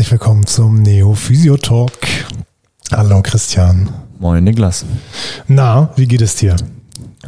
[0.00, 1.92] herzlich willkommen zum Neo Physio Talk.
[2.90, 3.90] Hallo Christian.
[4.18, 4.86] Moin Niklas.
[5.46, 6.56] Na, wie geht es dir?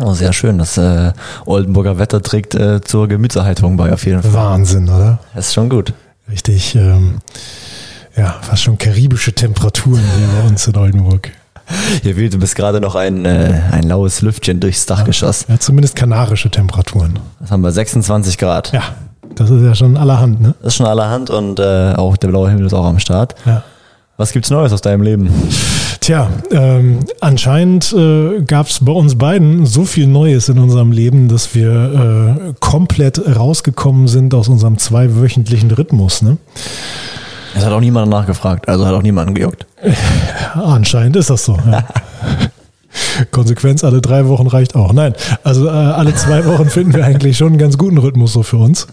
[0.01, 0.57] Oh, sehr schön.
[0.57, 1.13] Das äh,
[1.45, 4.33] Oldenburger Wetter trägt äh, zur Gemütserhaltung bei auf jeden Fall.
[4.33, 5.19] Wahnsinn, oder?
[5.35, 5.93] Das ist schon gut.
[6.31, 7.19] Richtig, ähm,
[8.17, 11.31] ja, fast schon karibische Temperaturen hier bei uns in Oldenburg.
[12.03, 15.45] Hier weht bis gerade noch ein, äh, ein laues Lüftchen durchs Dach geschossen.
[15.51, 17.19] Ja, zumindest kanarische Temperaturen.
[17.39, 18.73] Das haben wir 26 Grad.
[18.73, 18.95] Ja,
[19.35, 20.55] das ist ja schon allerhand, ne?
[20.61, 23.35] Das ist schon allerhand und äh, auch der blaue Himmel ist auch am Start.
[23.47, 23.63] Ja.
[24.17, 25.31] Was gibt's Neues aus deinem Leben?
[26.01, 31.29] Tja, ähm, anscheinend äh, gab es bei uns beiden so viel Neues in unserem Leben,
[31.29, 36.23] dass wir äh, komplett rausgekommen sind aus unserem zweiwöchentlichen Rhythmus.
[36.23, 36.39] Ne?
[37.55, 39.67] Es hat auch niemand nachgefragt, also hat auch niemanden gejuckt.
[40.55, 41.57] Anscheinend ist das so.
[41.71, 41.85] Ja.
[43.31, 44.93] Konsequenz, alle drei Wochen reicht auch.
[44.93, 48.43] Nein, also äh, alle zwei Wochen finden wir eigentlich schon einen ganz guten Rhythmus so
[48.43, 48.87] für uns.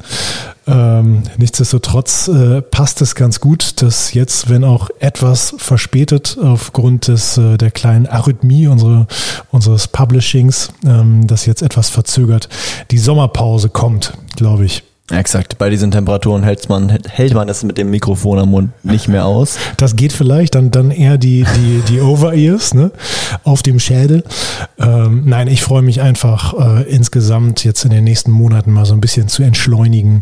[0.68, 7.38] Ähm, nichtsdestotrotz äh, passt es ganz gut, dass jetzt, wenn auch etwas verspätet aufgrund des,
[7.38, 9.08] äh, der kleinen Arrhythmie unsere,
[9.52, 12.50] unseres Publishings, ähm, das jetzt etwas verzögert,
[12.92, 14.84] die Sommerpause kommt, glaube ich.
[15.12, 15.58] Exakt.
[15.58, 19.26] Bei diesen Temperaturen hält man, hält man es mit dem Mikrofon am Mund nicht mehr
[19.26, 19.58] aus.
[19.78, 22.92] Das geht vielleicht, dann, dann eher die, die, die Over-Ears ne?
[23.44, 24.24] auf dem Schädel.
[24.78, 28.94] Ähm, nein, ich freue mich einfach äh, insgesamt jetzt in den nächsten Monaten mal so
[28.94, 30.22] ein bisschen zu entschleunigen.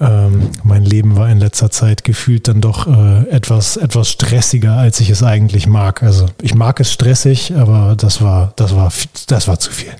[0.00, 5.00] Ähm, mein Leben war in letzter Zeit gefühlt dann doch äh, etwas, etwas stressiger, als
[5.00, 6.02] ich es eigentlich mag.
[6.02, 8.92] Also ich mag es stressig, aber das war, das war,
[9.26, 9.92] das war zu viel.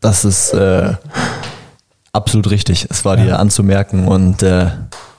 [0.00, 0.92] Das ist äh,
[2.14, 2.86] absolut richtig.
[2.90, 3.24] Es war ja.
[3.24, 4.68] dir anzumerken und äh,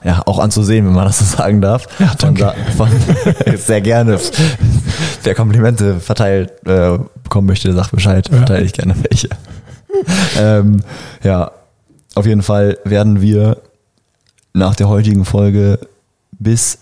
[0.02, 1.86] ja, auch anzusehen, wenn man das so sagen darf.
[1.98, 2.54] Ja, danke.
[2.76, 4.18] Von, von, sehr gerne.
[5.22, 8.38] Wer Komplimente verteilt äh, bekommen möchte, sagt Bescheid, ja.
[8.38, 9.28] verteile ich gerne welche.
[10.38, 10.82] ähm,
[11.22, 11.50] ja,
[12.14, 13.58] auf jeden Fall werden wir
[14.52, 15.78] nach der heutigen Folge
[16.38, 16.78] bis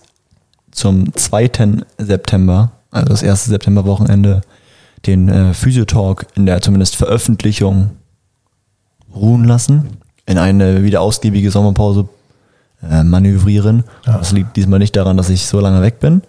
[0.70, 1.50] zum 2.
[1.98, 4.42] September, also das erste Septemberwochenende,
[5.06, 7.90] den äh, Physiotalk in der zumindest Veröffentlichung
[9.14, 12.08] ruhen lassen in eine wieder ausgiebige Sommerpause
[12.82, 13.84] äh, manövrieren.
[14.06, 14.18] Ja.
[14.18, 16.22] Das liegt diesmal nicht daran, dass ich so lange weg bin.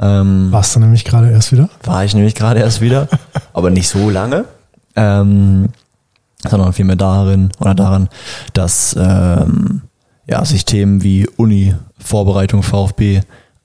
[0.00, 1.68] Ähm, Warst du nämlich gerade erst wieder?
[1.84, 3.08] War ich nämlich gerade erst wieder,
[3.52, 4.46] aber nicht so lange.
[4.96, 5.68] Ähm,
[6.48, 8.08] sondern vielmehr darin oder daran,
[8.54, 9.82] dass ähm,
[10.26, 13.20] ja, sich Themen wie Uni, Vorbereitung, VfB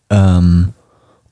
[0.09, 0.73] ähm,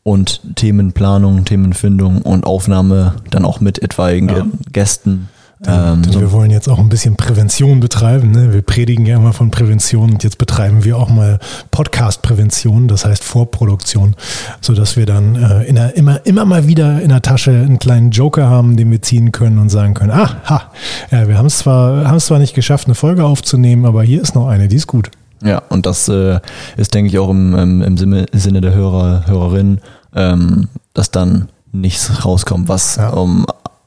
[0.03, 4.45] und Themenplanung, Themenfindung und Aufnahme dann auch mit etwaigen ja.
[4.71, 5.29] Gästen
[5.67, 8.31] ähm, denn so wir wollen jetzt auch ein bisschen Prävention betreiben.
[8.31, 8.53] Ne?
[8.53, 11.39] Wir predigen ja immer von Prävention und jetzt betreiben wir auch mal
[11.71, 14.15] Podcast-Prävention, das heißt Vorproduktion,
[14.61, 18.11] sodass wir dann äh, in der, immer, immer mal wieder in der Tasche einen kleinen
[18.11, 20.71] Joker haben, den wir ziehen können und sagen können, ah, ha,
[21.11, 24.21] ja, wir haben es zwar, haben es zwar nicht geschafft, eine Folge aufzunehmen, aber hier
[24.21, 25.11] ist noch eine, die ist gut.
[25.43, 26.39] Ja, und das äh,
[26.77, 29.81] ist, denke ich, auch im, im, im Sinne der Hörer, Hörerinnen,
[30.15, 33.09] ähm, dass dann nichts rauskommt, was ja.
[33.09, 33.45] um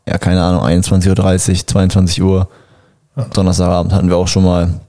[0.09, 1.09] ja, keine Ahnung, 21.30
[1.51, 2.49] Uhr, 22 Uhr.
[3.17, 3.25] Ja.
[3.33, 4.81] Donnerstagabend hatten wir auch schon mal.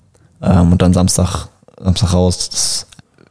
[0.41, 1.47] Ähm, und dann Samstag,
[1.79, 2.49] Samstag raus.
[2.49, 2.87] Das ist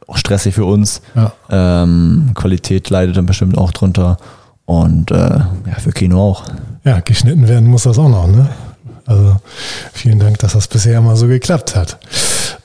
[0.07, 1.01] auch stressig für uns.
[1.15, 1.31] Ja.
[1.49, 4.17] Ähm, Qualität leidet dann bestimmt auch drunter.
[4.65, 6.43] Und äh, ja, für Kino auch.
[6.83, 8.49] Ja, geschnitten werden muss das auch noch, ne?
[9.05, 9.37] Also
[9.93, 11.97] vielen Dank, dass das bisher immer so geklappt hat.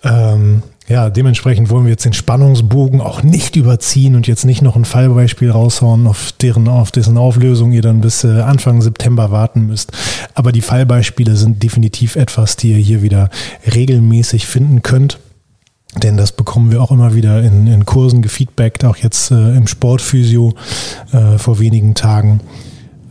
[0.03, 4.75] Ähm, ja, dementsprechend wollen wir jetzt den Spannungsbogen auch nicht überziehen und jetzt nicht noch
[4.75, 9.67] ein Fallbeispiel raushauen, auf deren, auf dessen Auflösung ihr dann bis äh, Anfang September warten
[9.67, 9.93] müsst.
[10.35, 13.31] Aber die Fallbeispiele sind definitiv etwas, die ihr hier wieder
[13.73, 15.19] regelmäßig finden könnt.
[16.03, 19.67] Denn das bekommen wir auch immer wieder in, in Kursen gefeedbackt, auch jetzt äh, im
[19.67, 20.55] Sportphysio
[21.13, 22.41] äh, vor wenigen Tagen.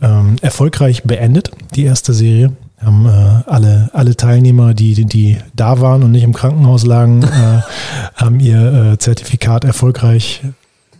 [0.02, 2.52] Ähm, erfolgreich beendet, die erste Serie
[2.84, 7.22] haben äh, alle, alle Teilnehmer, die, die, die da waren und nicht im Krankenhaus lagen,
[7.22, 7.26] äh,
[8.14, 10.42] haben ihr äh, Zertifikat erfolgreich,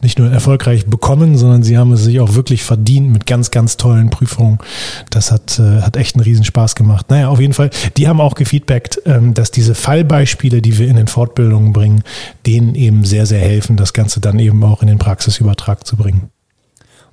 [0.01, 3.77] nicht nur erfolgreich bekommen, sondern sie haben es sich auch wirklich verdient mit ganz, ganz
[3.77, 4.59] tollen Prüfungen.
[5.11, 7.07] Das hat, äh, hat echt einen Riesenspaß gemacht.
[7.11, 10.97] Naja, auf jeden Fall, die haben auch gefeedbackt, ähm, dass diese Fallbeispiele, die wir in
[10.97, 12.03] den Fortbildungen bringen,
[12.47, 16.31] denen eben sehr, sehr helfen, das Ganze dann eben auch in den Praxisübertrag zu bringen.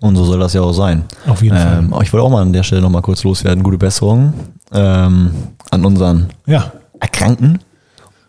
[0.02, 1.04] Und so soll das ja auch sein.
[1.28, 2.04] Auf jeden ähm, Fall.
[2.04, 3.64] Ich wollte auch mal an der Stelle nochmal kurz loswerden.
[3.64, 4.34] Gute Besserung
[4.74, 5.32] ähm,
[5.72, 6.72] an unseren ja.
[7.00, 7.60] Erkrankten.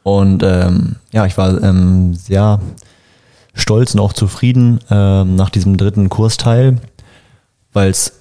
[0.03, 2.61] Und ähm, ja, ich war ähm, sehr
[3.55, 6.79] stolz und auch zufrieden ähm, nach diesem dritten Kursteil,
[7.73, 8.13] weil es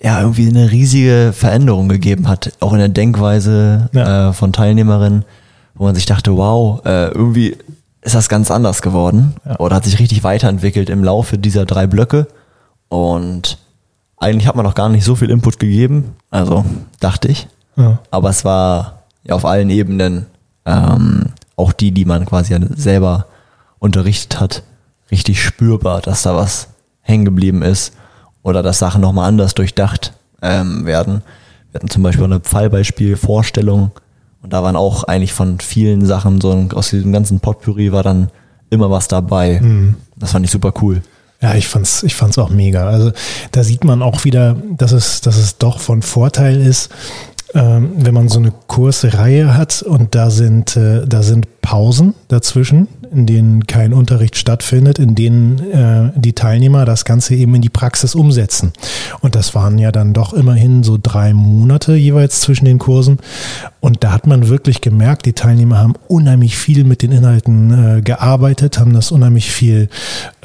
[0.00, 4.30] ja irgendwie eine riesige Veränderung gegeben hat, auch in der Denkweise ja.
[4.30, 5.24] äh, von Teilnehmerinnen,
[5.74, 7.56] wo man sich dachte, wow, äh, irgendwie
[8.02, 9.58] ist das ganz anders geworden ja.
[9.58, 12.28] oder hat sich richtig weiterentwickelt im Laufe dieser drei Blöcke.
[12.88, 13.57] Und
[14.20, 16.64] eigentlich hat man noch gar nicht so viel Input gegeben, also
[17.00, 17.48] dachte ich.
[17.76, 17.98] Ja.
[18.10, 20.26] Aber es war ja auf allen Ebenen
[20.64, 21.26] ähm,
[21.56, 23.26] auch die, die man quasi selber
[23.78, 24.62] unterrichtet hat,
[25.10, 26.68] richtig spürbar, dass da was
[27.00, 27.94] hängen geblieben ist
[28.42, 30.12] oder dass Sachen nochmal anders durchdacht
[30.42, 31.22] ähm, werden.
[31.70, 33.92] Wir hatten zum Beispiel eine Fallbeispiel-Vorstellung
[34.42, 38.02] und da waren auch eigentlich von vielen Sachen, so ein, aus diesem ganzen Potpourri war
[38.02, 38.30] dann
[38.70, 39.60] immer was dabei.
[39.60, 39.96] Mhm.
[40.16, 41.02] Das fand ich super cool.
[41.40, 42.88] Ja, ich fand's, ich fand's auch mega.
[42.88, 43.12] Also
[43.52, 46.90] da sieht man auch wieder, dass es, dass es doch von Vorteil ist,
[47.54, 52.88] ähm, wenn man so eine Kursreihe hat und da sind, äh, da sind Pausen dazwischen,
[53.12, 57.68] in denen kein Unterricht stattfindet, in denen äh, die Teilnehmer das Ganze eben in die
[57.68, 58.72] Praxis umsetzen.
[59.20, 63.18] Und das waren ja dann doch immerhin so drei Monate jeweils zwischen den Kursen.
[63.80, 68.00] Und da hat man wirklich gemerkt, die Teilnehmer haben unheimlich viel mit den Inhalten äh,
[68.00, 69.90] gearbeitet, haben das unheimlich viel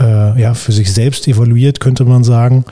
[0.01, 2.65] äh, ja, für sich selbst evaluiert, könnte man sagen.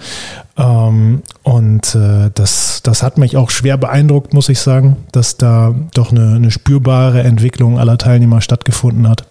[0.58, 5.74] Ähm, und äh, das, das hat mich auch schwer beeindruckt, muss ich sagen, dass da
[5.94, 9.28] doch eine, eine spürbare Entwicklung aller Teilnehmer stattgefunden hat.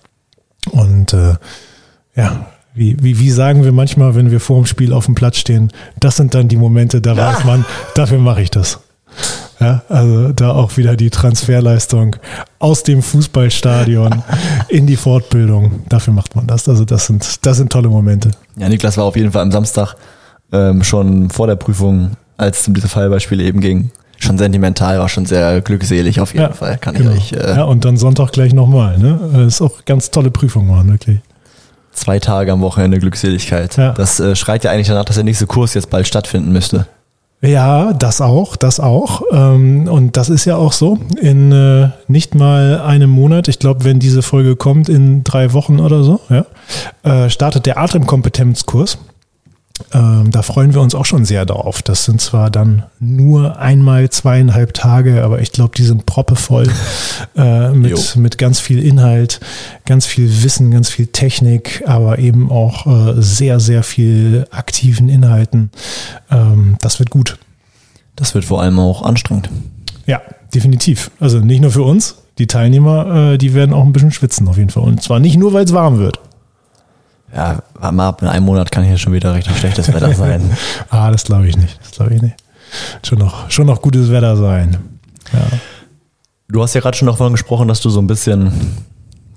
[0.71, 1.35] Und äh,
[2.15, 5.39] ja, wie, wie, wie sagen wir manchmal, wenn wir vor dem Spiel auf dem Platz
[5.39, 7.65] stehen, das sind dann die Momente, da weiß man,
[7.95, 8.81] dafür mache ich das.
[9.59, 12.17] Ja, also da auch wieder die Transferleistung
[12.59, 14.23] aus dem Fußballstadion
[14.69, 15.83] in die Fortbildung.
[15.89, 16.67] Dafür macht man das.
[16.69, 18.31] Also das sind, das sind tolle Momente.
[18.57, 19.97] Ja, Niklas war auf jeden Fall am Samstag
[20.53, 23.91] ähm, schon vor der Prüfung, als es um diese Fallbeispiele eben ging,
[24.21, 27.13] schon sentimental, war schon sehr glückselig auf jeden ja, Fall, kann genau.
[27.13, 27.41] ich euch.
[27.41, 29.19] Äh, ja, und dann Sonntag gleich nochmal, ne?
[29.33, 31.19] Das ist auch ganz tolle Prüfung waren, wirklich.
[31.93, 33.77] Zwei Tage am Wochenende Glückseligkeit.
[33.77, 33.93] Ja.
[33.93, 36.87] Das äh, schreit ja eigentlich danach, dass der nächste Kurs jetzt bald stattfinden müsste.
[37.43, 39.23] Ja, das auch, das auch.
[39.33, 40.99] Ähm, und das ist ja auch so.
[41.21, 45.81] In äh, nicht mal einem Monat, ich glaube, wenn diese Folge kommt, in drei Wochen
[45.81, 46.45] oder so, ja,
[47.03, 48.99] äh, startet der Atemkompetenzkurs.
[49.93, 51.83] Ähm, da freuen wir uns auch schon sehr drauf.
[51.83, 56.69] Das sind zwar dann nur einmal zweieinhalb Tage, aber ich glaube, die sind proppevoll
[57.37, 59.41] äh, mit, mit ganz viel Inhalt,
[59.87, 65.71] ganz viel Wissen, ganz viel Technik, aber eben auch äh, sehr, sehr viel aktiven Inhalten.
[66.31, 67.39] Ähm, das wird gut.
[68.17, 69.51] Das wird vor allem auch anstrengend.
[70.07, 70.21] Ja,
[70.55, 71.11] definitiv.
[71.21, 74.57] Also nicht nur für uns, die Teilnehmer, äh, die werden auch ein bisschen schwitzen auf
[74.57, 74.83] jeden Fall.
[74.83, 76.19] Und zwar nicht nur, weil es warm wird.
[77.35, 80.57] Ja, warte mal ab, in einem Monat kann hier schon wieder richtig schlechtes Wetter sein.
[80.91, 81.79] ah, das glaube ich nicht.
[81.81, 82.37] Das glaube ich nicht.
[83.05, 84.77] Schon noch, schon noch gutes Wetter sein.
[85.33, 85.41] Ja.
[86.49, 88.53] Du hast ja gerade schon davon gesprochen, dass du so ein bisschen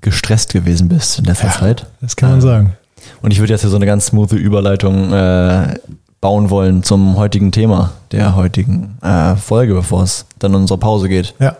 [0.00, 1.86] gestresst gewesen bist in letzter ja, Zeit.
[2.00, 2.76] Das kann man sagen.
[3.22, 5.74] Und ich würde jetzt hier so eine ganz smooth Überleitung äh,
[6.20, 11.08] bauen wollen zum heutigen Thema der heutigen äh, Folge, bevor es dann in unsere Pause
[11.08, 11.34] geht.
[11.38, 11.56] Ja.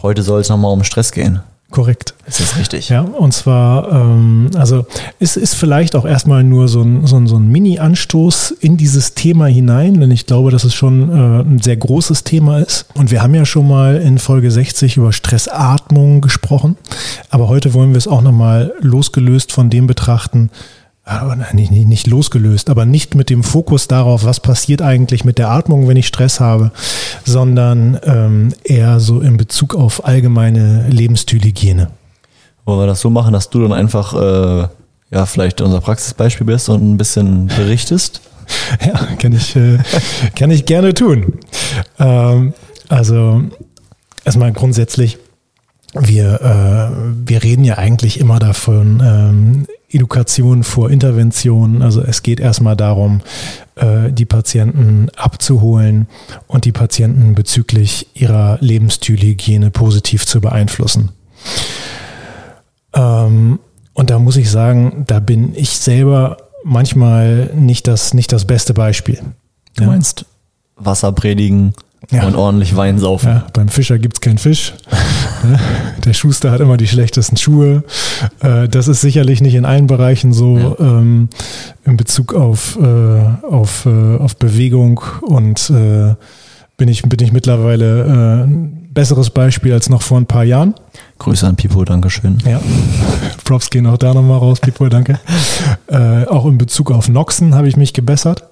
[0.00, 1.40] Heute soll es nochmal um Stress gehen.
[1.70, 2.14] Korrekt.
[2.26, 2.88] Ist das richtig?
[2.88, 4.86] Ja, und zwar, ähm, also
[5.20, 9.12] es ist vielleicht auch erstmal nur so ein, so ein, so ein Mini-Anstoß in dieses
[9.12, 12.86] Thema hinein, denn ich glaube, dass es schon äh, ein sehr großes Thema ist.
[12.94, 16.78] Und wir haben ja schon mal in Folge 60 über Stressatmung gesprochen,
[17.28, 20.50] aber heute wollen wir es auch nochmal losgelöst von dem betrachten,
[21.52, 25.50] nicht, nicht, nicht losgelöst, aber nicht mit dem Fokus darauf, was passiert eigentlich mit der
[25.50, 26.70] Atmung, wenn ich Stress habe,
[27.24, 31.90] sondern ähm, eher so in Bezug auf allgemeine Lebensstilhygiene.
[32.64, 34.68] Wollen wir das so machen, dass du dann einfach äh,
[35.10, 38.20] ja vielleicht unser Praxisbeispiel bist und ein bisschen berichtest?
[38.86, 39.78] ja, kann ich, äh,
[40.34, 41.38] kann ich gerne tun.
[41.98, 42.52] Ähm,
[42.88, 43.42] also
[44.24, 45.18] erstmal grundsätzlich
[45.94, 51.82] wir, äh, wir reden ja eigentlich immer davon, ähm, Education vor Intervention.
[51.82, 53.22] Also es geht erstmal darum,
[53.76, 56.06] äh, die Patienten abzuholen
[56.46, 61.10] und die Patienten bezüglich ihrer Lebensstilhygiene positiv zu beeinflussen.
[62.94, 63.58] Ähm,
[63.94, 68.74] und da muss ich sagen, da bin ich selber manchmal nicht das, nicht das beste
[68.74, 69.20] Beispiel.
[69.76, 70.26] Du meinst
[70.76, 71.74] Wasser predigen,
[72.10, 72.26] ja.
[72.26, 73.28] Und ordentlich Wein saufen.
[73.28, 74.72] Ja, beim Fischer gibt es keinen Fisch.
[76.04, 77.82] Der Schuster hat immer die schlechtesten Schuhe.
[78.40, 80.76] Äh, das ist sicherlich nicht in allen Bereichen so ja.
[80.78, 81.28] ähm,
[81.84, 85.72] in Bezug auf, äh, auf, äh, auf Bewegung und
[86.76, 90.74] bin ich, bin ich mittlerweile ein besseres Beispiel als noch vor ein paar Jahren.
[91.18, 92.38] Grüße an Pipo, Dankeschön.
[92.46, 92.60] Ja,
[93.44, 95.18] Props gehen auch da nochmal raus, Pipo, danke.
[96.28, 98.44] Auch in Bezug auf Noxen habe ich mich gebessert.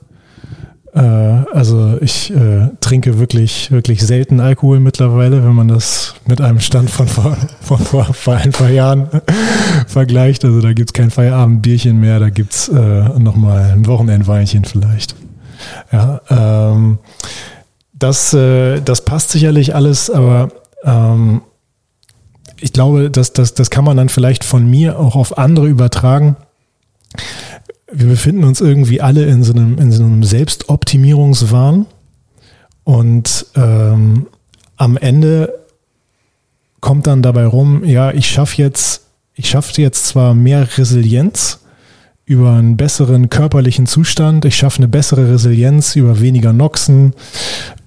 [0.97, 6.61] Äh, also ich äh, trinke wirklich, wirklich selten Alkohol mittlerweile, wenn man das mit einem
[6.61, 9.09] Stand von vor, von vor, vor ein paar Jahren
[9.87, 10.45] vergleicht.
[10.45, 15.15] Also da gibt's kein Feierabendbierchen mehr, da gibt's äh, nochmal ein Wochenendweinchen vielleicht.
[15.93, 16.99] Ja, ähm,
[17.93, 20.49] das, äh, das passt sicherlich alles, aber
[20.85, 21.43] ähm,
[22.59, 26.37] ich glaube, dass das, das kann man dann vielleicht von mir auch auf andere übertragen
[27.90, 31.87] wir befinden uns irgendwie alle in so einem, in so einem Selbstoptimierungswahn
[32.85, 34.26] und ähm,
[34.76, 35.52] am Ende
[36.81, 39.07] kommt dann dabei rum, ja, ich schaffe jetzt
[39.38, 41.61] ich schaffe jetzt zwar mehr Resilienz
[42.25, 47.12] über einen besseren körperlichen Zustand, ich schaffe eine bessere Resilienz über weniger Noxen.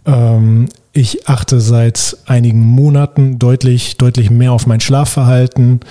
[0.05, 5.81] Ähm, ich achte seit einigen Monaten deutlich, deutlich mehr auf mein Schlafverhalten.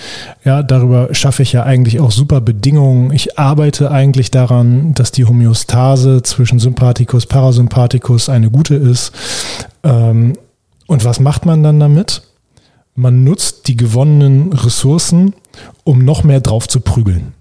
[0.45, 3.13] Ja, darüber schaffe ich ja eigentlich auch super Bedingungen.
[3.13, 9.13] Ich arbeite eigentlich daran, dass die Homöostase zwischen Sympathikus, Parasympathikus eine gute ist.
[9.85, 10.33] Ähm,
[10.89, 12.23] und was macht man dann damit?
[12.97, 15.35] Man nutzt die gewonnenen Ressourcen,
[15.85, 17.35] um noch mehr drauf zu prügeln.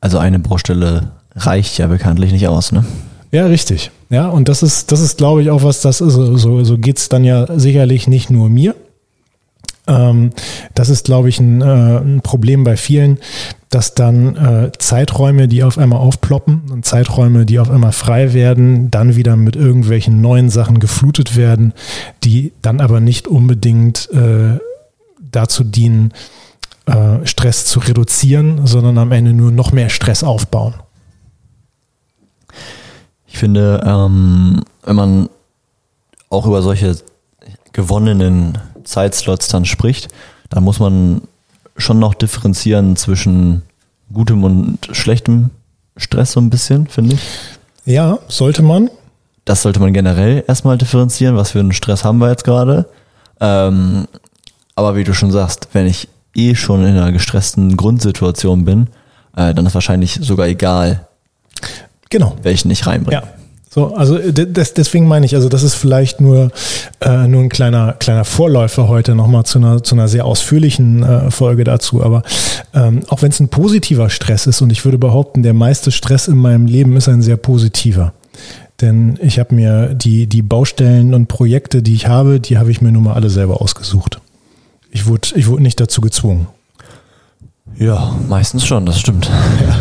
[0.00, 2.84] Also eine Baustelle reicht ja bekanntlich nicht aus, ne?
[3.30, 3.92] Ja, richtig.
[4.10, 6.14] Ja, und das ist, das ist, glaube ich, auch was das ist.
[6.14, 8.74] So, so geht es dann ja sicherlich nicht nur mir.
[9.86, 10.30] Ähm,
[10.74, 13.18] das ist, glaube ich, ein, äh, ein Problem bei vielen,
[13.70, 18.90] dass dann äh, Zeiträume, die auf einmal aufploppen und Zeiträume, die auf einmal frei werden,
[18.90, 21.74] dann wieder mit irgendwelchen neuen Sachen geflutet werden,
[22.24, 24.58] die dann aber nicht unbedingt äh,
[25.20, 26.12] dazu dienen,
[26.86, 30.74] äh, Stress zu reduzieren, sondern am Ende nur noch mehr Stress aufbauen.
[33.38, 35.28] Ich finde, ähm, wenn man
[36.28, 36.96] auch über solche
[37.72, 40.08] gewonnenen Zeitslots dann spricht,
[40.50, 41.20] dann muss man
[41.76, 43.62] schon noch differenzieren zwischen
[44.12, 45.50] gutem und schlechtem
[45.96, 47.20] Stress so ein bisschen, finde ich.
[47.84, 48.90] Ja, sollte man.
[49.44, 51.36] Das sollte man generell erstmal differenzieren.
[51.36, 52.86] Was für einen Stress haben wir jetzt gerade?
[53.40, 54.08] Ähm,
[54.74, 58.88] aber wie du schon sagst, wenn ich eh schon in einer gestressten Grundsituation bin,
[59.36, 61.07] äh, dann ist wahrscheinlich sogar egal,
[62.10, 62.36] Genau.
[62.42, 63.22] welchen ich reinbringe.
[63.22, 63.28] Ja.
[63.70, 66.50] So, also das, deswegen meine ich, also das ist vielleicht nur,
[67.00, 71.30] äh, nur ein kleiner, kleiner Vorläufer heute nochmal zu einer, zu einer sehr ausführlichen äh,
[71.30, 72.02] Folge dazu.
[72.02, 72.22] Aber
[72.74, 76.28] ähm, auch wenn es ein positiver Stress ist, und ich würde behaupten, der meiste Stress
[76.28, 78.14] in meinem Leben ist ein sehr positiver.
[78.80, 82.80] Denn ich habe mir die, die Baustellen und Projekte, die ich habe, die habe ich
[82.80, 84.20] mir nun mal alle selber ausgesucht.
[84.90, 86.46] Ich wurde, ich wurde nicht dazu gezwungen.
[87.76, 89.30] Ja, meistens schon, das stimmt.
[89.60, 89.76] Ja.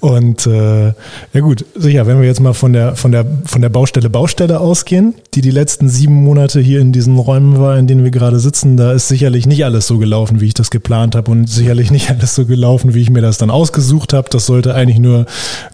[0.00, 3.68] Und äh, ja gut, sicher, wenn wir jetzt mal von der, von, der, von der
[3.68, 8.04] Baustelle Baustelle ausgehen, die die letzten sieben Monate hier in diesen Räumen war, in denen
[8.04, 11.30] wir gerade sitzen, da ist sicherlich nicht alles so gelaufen, wie ich das geplant habe
[11.30, 14.28] und sicherlich nicht alles so gelaufen, wie ich mir das dann ausgesucht habe.
[14.30, 15.26] Das sollte eigentlich nur,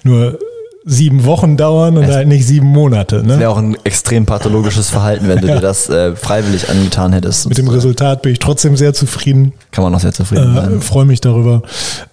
[0.03, 0.39] nur
[0.87, 3.23] sieben Wochen dauern und es halt nicht sieben Monate.
[3.23, 3.29] Ne?
[3.29, 5.55] Das wäre auch ein extrem pathologisches Verhalten, wenn du ja.
[5.55, 7.49] dir das äh, freiwillig angetan hättest.
[7.49, 9.53] Mit dem Resultat bin ich trotzdem sehr zufrieden.
[9.71, 10.81] Kann man auch sehr zufrieden äh, sein.
[10.83, 11.63] Freue mich darüber.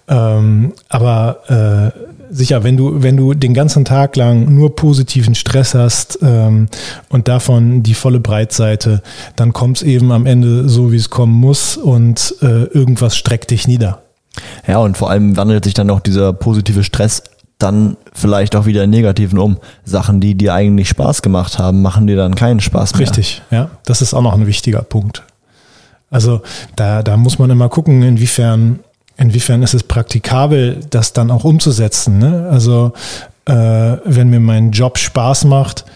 [0.08, 1.98] Ähm, aber äh,
[2.30, 6.68] sicher, wenn du, wenn du den ganzen Tag lang nur positiven Stress hast ähm,
[7.10, 9.02] und davon die volle Breitseite,
[9.36, 13.50] dann kommt es eben am Ende so, wie es kommen muss und äh, irgendwas streckt
[13.50, 14.00] dich nieder.
[14.66, 17.22] Ja, und vor allem wandelt sich dann auch dieser positive Stress
[17.62, 19.58] dann vielleicht auch wieder negativen um.
[19.84, 23.02] Sachen, die dir eigentlich Spaß gemacht haben, machen dir dann keinen Spaß mehr.
[23.02, 23.70] Richtig, ja.
[23.84, 25.22] Das ist auch noch ein wichtiger Punkt.
[26.10, 26.42] Also
[26.76, 28.80] da, da muss man immer gucken, inwiefern,
[29.16, 32.18] inwiefern ist es praktikabel, das dann auch umzusetzen.
[32.18, 32.48] Ne?
[32.50, 32.92] Also
[33.46, 33.54] äh,
[34.04, 35.86] wenn mir mein Job Spaß macht,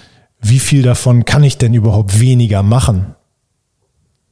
[0.40, 3.14] wie viel davon kann ich denn überhaupt weniger machen?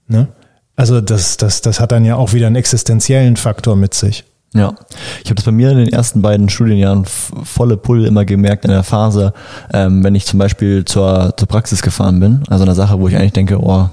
[0.08, 0.28] Ne?
[0.76, 4.24] Also das, das, das hat dann ja auch wieder einen existenziellen Faktor mit sich.
[4.54, 4.75] Ja,
[5.23, 8.70] ich habe das bei mir in den ersten beiden Studienjahren volle Pull immer gemerkt in
[8.70, 9.32] der Phase,
[9.73, 13.16] ähm, wenn ich zum Beispiel zur, zur Praxis gefahren bin, also eine Sache, wo ich
[13.16, 13.88] eigentlich denke, oh,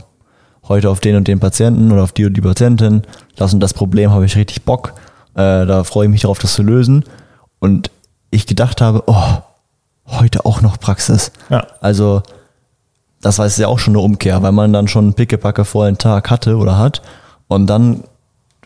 [0.68, 3.02] heute auf den und den Patienten oder auf die und die Patientin,
[3.36, 4.94] das und das Problem habe ich richtig Bock,
[5.34, 7.06] äh, da freue ich mich darauf, das zu lösen.
[7.60, 7.90] Und
[8.30, 9.42] ich gedacht habe, oh,
[10.06, 11.32] heute auch noch Praxis.
[11.50, 11.66] Ja.
[11.80, 12.22] Also
[13.22, 15.86] das war jetzt ja auch schon eine Umkehr, weil man dann schon einen Pickepacke vor
[15.86, 17.02] den Tag hatte oder hat
[17.48, 18.04] und dann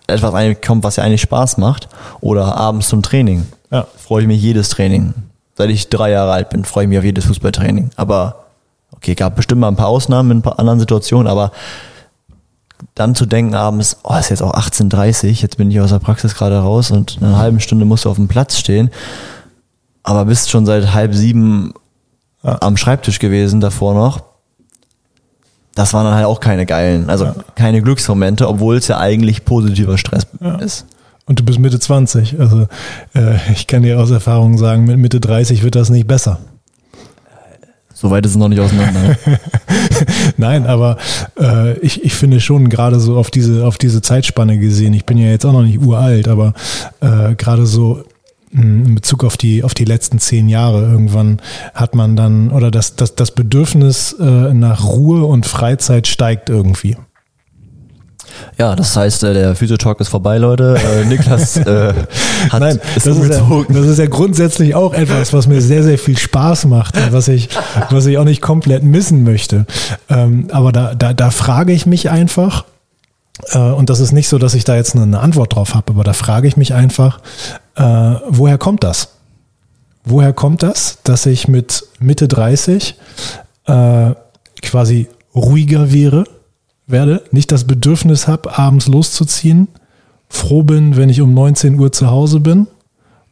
[0.07, 0.33] etwas
[0.65, 1.87] kommt, was ja eigentlich Spaß macht.
[2.21, 3.45] Oder abends zum Training.
[3.71, 3.87] Ja.
[3.97, 5.13] Freue ich mich jedes Training.
[5.57, 7.91] Seit ich drei Jahre alt bin, freue ich mich auf jedes Fußballtraining.
[7.95, 8.45] Aber,
[8.91, 11.51] okay, gab bestimmt mal ein paar Ausnahmen in ein paar anderen Situationen, aber
[12.93, 16.35] dann zu denken abends, oh, ist jetzt auch 18.30 jetzt bin ich aus der Praxis
[16.35, 18.91] gerade raus und in einer halben Stunde musst du auf dem Platz stehen,
[20.03, 21.73] aber bist schon seit halb sieben
[22.43, 22.57] ja.
[22.61, 24.23] am Schreibtisch gewesen davor noch,
[25.75, 27.35] das waren dann halt auch keine geilen, also ja.
[27.55, 30.55] keine Glücksmomente, obwohl es ja eigentlich positiver Stress ja.
[30.55, 30.85] ist.
[31.27, 32.39] Und du bist Mitte 20.
[32.39, 32.67] Also
[33.13, 36.39] äh, ich kann dir aus Erfahrung sagen, mit Mitte 30 wird das nicht besser.
[37.93, 39.17] So weit ist es noch nicht auseinander.
[40.37, 40.97] Nein, aber
[41.39, 45.17] äh, ich, ich finde schon gerade so auf diese, auf diese Zeitspanne gesehen, ich bin
[45.17, 46.53] ja jetzt auch noch nicht uralt, aber
[46.99, 48.03] äh, gerade so
[48.55, 50.81] in Bezug auf die, auf die letzten zehn Jahre.
[50.81, 51.41] Irgendwann
[51.73, 56.95] hat man dann, oder das, das, das Bedürfnis äh, nach Ruhe und Freizeit steigt irgendwie.
[58.57, 60.77] Ja, das heißt, äh, der Physiotalk ist vorbei, Leute.
[60.77, 61.93] Äh, Niklas äh,
[62.49, 65.97] hat Nein, das ist, ja, das ist ja grundsätzlich auch etwas, was mir sehr, sehr
[65.97, 67.49] viel Spaß macht und was ich,
[67.89, 69.65] was ich auch nicht komplett missen möchte.
[70.09, 72.65] Ähm, aber da, da, da frage ich mich einfach,
[73.53, 76.13] und das ist nicht so, dass ich da jetzt eine Antwort drauf habe, aber da
[76.13, 77.19] frage ich mich einfach,
[77.75, 77.83] äh,
[78.27, 79.09] woher kommt das?
[80.05, 82.95] Woher kommt das, dass ich mit Mitte 30
[83.65, 84.11] äh,
[84.61, 86.25] quasi ruhiger wäre,
[86.87, 89.67] werde, nicht das Bedürfnis habe, abends loszuziehen,
[90.29, 92.67] froh bin, wenn ich um 19 Uhr zu Hause bin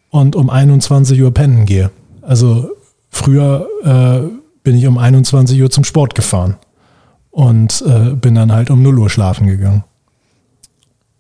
[0.10, 1.91] und um 21 Uhr pennen gehe.
[2.22, 2.69] Also
[3.10, 4.27] früher äh,
[4.63, 6.57] bin ich um 21 Uhr zum Sport gefahren
[7.31, 9.83] und äh, bin dann halt um 0 Uhr schlafen gegangen.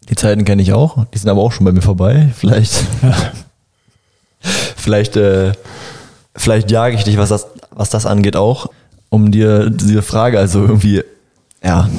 [0.09, 2.29] Die Zeiten kenne ich auch, die sind aber auch schon bei mir vorbei.
[2.35, 3.15] Vielleicht, ja.
[4.75, 5.53] vielleicht, äh,
[6.35, 8.67] vielleicht jage ich dich, was das, was das angeht, auch,
[9.09, 11.03] um dir diese Frage also irgendwie,
[11.63, 11.89] ja,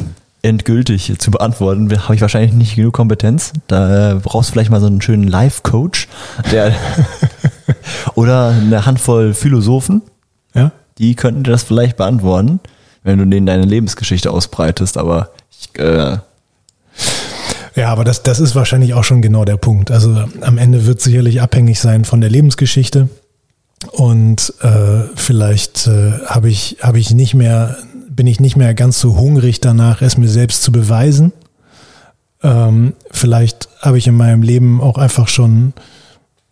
[0.45, 3.53] endgültig zu beantworten, habe ich wahrscheinlich nicht genug Kompetenz.
[3.67, 6.07] Da äh, brauchst du vielleicht mal so einen schönen Live-Coach,
[6.53, 6.75] der
[8.15, 10.03] oder eine Handvoll Philosophen,
[10.55, 10.71] ja?
[10.99, 12.61] die könnten dir das vielleicht beantworten,
[13.03, 14.99] wenn du denen deine Lebensgeschichte ausbreitest.
[14.99, 16.19] Aber ich, äh,
[17.75, 19.91] ja, aber das, das ist wahrscheinlich auch schon genau der Punkt.
[19.91, 23.09] Also am Ende wird sicherlich abhängig sein von der Lebensgeschichte.
[23.93, 27.77] Und äh, vielleicht äh, habe ich, hab ich nicht mehr
[28.15, 31.33] bin ich nicht mehr ganz so hungrig danach, es mir selbst zu beweisen.
[32.43, 35.73] Ähm, vielleicht habe ich in meinem Leben auch einfach schon,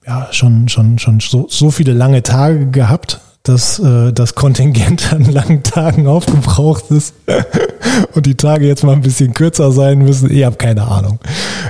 [0.07, 5.25] ja, schon, schon, schon so, so viele lange Tage gehabt, dass äh, das Kontingent an
[5.25, 7.15] langen Tagen aufgebraucht ist
[8.15, 10.31] und die Tage jetzt mal ein bisschen kürzer sein müssen.
[10.31, 11.19] Ich habe keine Ahnung.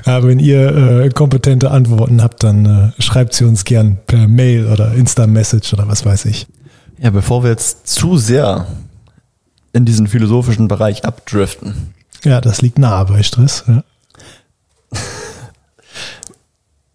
[0.05, 4.67] Aber wenn ihr äh, kompetente Antworten habt, dann äh, schreibt sie uns gern per Mail
[4.67, 6.47] oder Insta-Message oder was weiß ich.
[6.99, 8.67] Ja, bevor wir jetzt zu sehr
[9.73, 11.95] in diesen philosophischen Bereich abdriften.
[12.25, 13.65] Ja, das liegt nahe bei Stress.
[13.67, 13.83] Ja.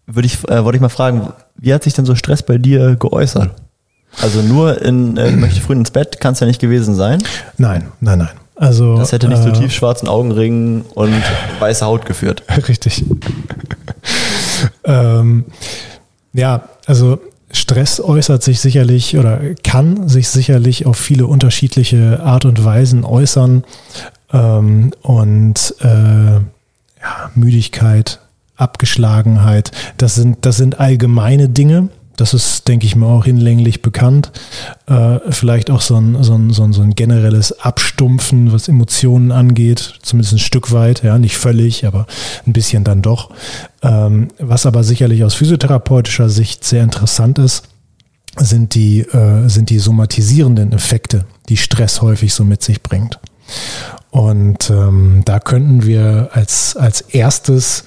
[0.06, 2.96] Würde ich, äh, wollte ich mal fragen, wie hat sich denn so Stress bei dir
[2.96, 3.50] geäußert?
[4.22, 7.22] Also nur in äh, möchte früh ins Bett kann es ja nicht gewesen sein.
[7.56, 8.30] Nein, nein, nein.
[8.56, 11.14] Also das hätte nicht äh, zu tiefschwarzen Augenringen und
[11.60, 12.42] weiße Haut geführt.
[12.68, 13.04] Richtig.
[14.84, 15.44] ähm,
[16.32, 22.64] ja, also Stress äußert sich sicherlich oder kann sich sicherlich auf viele unterschiedliche Art und
[22.64, 23.64] Weisen äußern.
[24.32, 28.18] Ähm, und äh, ja, Müdigkeit,
[28.56, 31.88] Abgeschlagenheit, das sind, das sind allgemeine Dinge.
[32.18, 34.32] Das ist, denke ich mal, auch hinlänglich bekannt.
[34.86, 39.30] Äh, vielleicht auch so ein, so, ein, so, ein, so ein generelles Abstumpfen, was Emotionen
[39.30, 42.06] angeht, zumindest ein Stück weit, ja, nicht völlig, aber
[42.44, 43.30] ein bisschen dann doch.
[43.82, 47.68] Ähm, was aber sicherlich aus physiotherapeutischer Sicht sehr interessant ist,
[48.36, 53.20] sind die, äh, sind die somatisierenden Effekte, die Stress häufig so mit sich bringt.
[54.10, 57.84] Und ähm, da könnten wir als, als erstes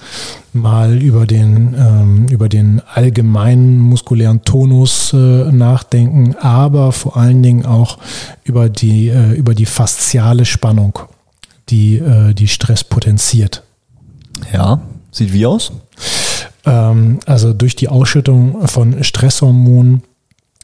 [0.52, 7.66] mal über den, ähm, über den allgemeinen muskulären Tonus äh, nachdenken, aber vor allen Dingen
[7.66, 7.98] auch
[8.44, 10.98] über die, äh, über die fasziale Spannung,
[11.70, 13.64] die, äh, die Stress potenziert.
[14.52, 14.80] Ja,
[15.10, 15.72] sieht wie aus?
[16.64, 20.02] Ähm, also durch die Ausschüttung von Stresshormonen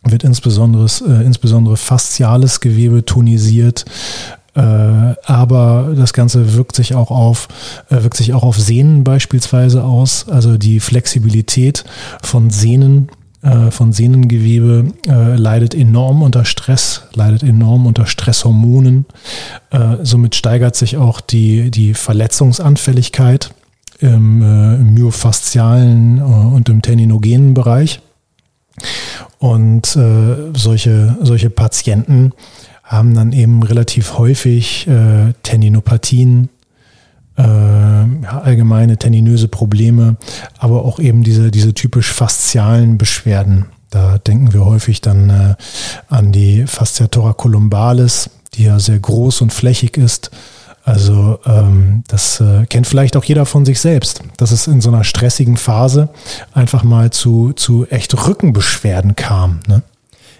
[0.04, 3.84] wird insbesondere, äh, insbesondere fasziales Gewebe tonisiert,
[4.60, 7.48] aber das Ganze wirkt sich auch auf,
[7.90, 10.28] äh, wirkt sich auch auf Sehnen beispielsweise aus.
[10.28, 11.84] Also die Flexibilität
[12.22, 13.08] von Sehnen
[13.42, 19.06] äh, von Sehnengewebe äh, leidet enorm unter Stress, leidet enorm unter Stresshormonen.
[19.70, 23.54] Äh, somit steigert sich auch die, die Verletzungsanfälligkeit
[24.00, 28.00] im, äh, im myofaszialen und im teninogenen Bereich.
[29.38, 32.32] Und äh, solche, solche Patienten
[32.88, 36.48] haben dann eben relativ häufig äh, Tendinopathien,
[37.36, 40.16] äh, allgemeine tendinöse Probleme,
[40.58, 43.66] aber auch eben diese, diese typisch faszialen Beschwerden.
[43.90, 45.54] Da denken wir häufig dann äh,
[46.08, 50.30] an die Fascia thoracolumbalis, die ja sehr groß und flächig ist.
[50.82, 54.88] Also ähm, das äh, kennt vielleicht auch jeder von sich selbst, dass es in so
[54.88, 56.08] einer stressigen Phase
[56.54, 59.60] einfach mal zu, zu echt Rückenbeschwerden kam.
[59.68, 59.82] Ne?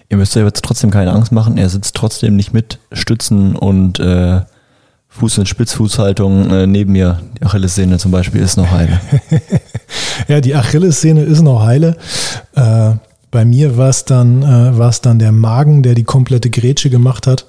[0.09, 1.57] Ihr müsst euch jetzt trotzdem keine Angst machen.
[1.57, 4.41] Er sitzt trotzdem nicht mit Stützen und äh,
[5.15, 7.19] Fuß- in Spitzfußhaltung äh, neben mir.
[7.39, 8.99] Die Achillessehne zum Beispiel ist noch heile.
[10.27, 11.97] ja, die Achillessehne ist noch heile.
[12.55, 12.93] Äh,
[13.31, 17.45] bei mir war es dann, äh, dann der Magen, der die komplette Grätsche gemacht hat.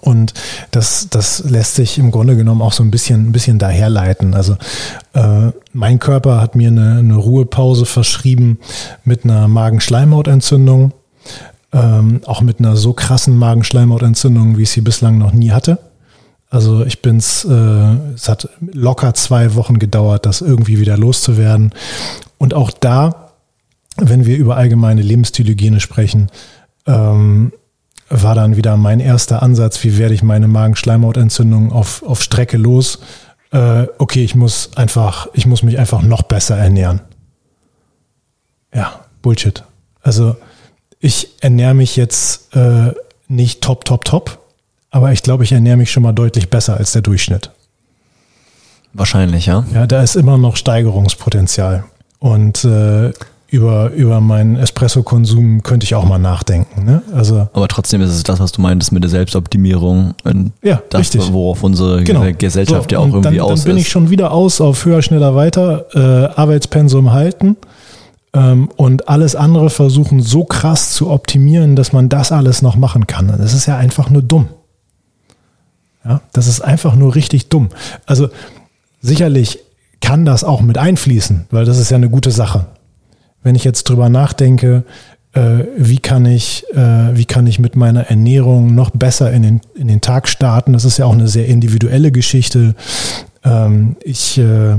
[0.00, 0.34] Und
[0.70, 4.34] das, das lässt sich im Grunde genommen auch so ein bisschen, ein bisschen daherleiten.
[4.34, 4.56] Also
[5.14, 8.58] äh, mein Körper hat mir eine, eine Ruhepause verschrieben
[9.04, 10.92] mit einer Magenschleimhautentzündung
[11.72, 15.78] ähm, auch mit einer so krassen Magenschleimhautentzündung, wie ich sie bislang noch nie hatte.
[16.50, 21.74] Also ich bin's, äh, es hat locker zwei Wochen gedauert, das irgendwie wieder loszuwerden.
[22.38, 23.32] Und auch da,
[23.96, 26.30] wenn wir über allgemeine Lebensstilhygiene sprechen,
[26.86, 27.52] ähm,
[28.08, 33.00] war dann wieder mein erster Ansatz, wie werde ich meine Magenschleimhautentzündung auf, auf Strecke los.
[33.50, 37.00] äh, okay, ich muss einfach, ich muss mich einfach noch besser ernähren.
[38.74, 39.64] Ja, Bullshit.
[40.02, 40.36] Also
[41.00, 42.92] ich ernähre mich jetzt äh,
[43.28, 44.38] nicht top, top, top,
[44.90, 47.50] aber ich glaube, ich ernähre mich schon mal deutlich besser als der Durchschnitt.
[48.94, 49.64] Wahrscheinlich, ja.
[49.72, 51.84] Ja, da ist immer noch Steigerungspotenzial.
[52.18, 53.12] Und äh,
[53.50, 56.84] über, über meinen Espresso-Konsum könnte ich auch mal nachdenken.
[56.84, 57.02] Ne?
[57.14, 60.14] Also, Aber trotzdem ist es das, was du meintest mit der Selbstoptimierung.
[60.62, 61.32] Ja, das, richtig.
[61.32, 62.26] worauf unsere genau.
[62.36, 63.86] Gesellschaft so, ja auch irgendwie dann, aus Dann bin ist.
[63.86, 67.56] ich schon wieder aus auf höher, schneller, weiter, äh, Arbeitspensum halten
[68.32, 73.26] und alles andere versuchen so krass zu optimieren, dass man das alles noch machen kann.
[73.26, 74.48] Das ist ja einfach nur dumm.
[76.04, 77.68] Ja, das ist einfach nur richtig dumm.
[78.06, 78.28] Also
[79.00, 79.60] sicherlich
[80.00, 82.66] kann das auch mit einfließen, weil das ist ja eine gute Sache.
[83.42, 84.84] Wenn ich jetzt drüber nachdenke,
[85.32, 89.60] äh, wie kann ich, äh, wie kann ich mit meiner Ernährung noch besser in den,
[89.74, 90.72] in den Tag starten?
[90.72, 92.74] Das ist ja auch eine sehr individuelle Geschichte.
[93.44, 94.76] Ähm, ich äh,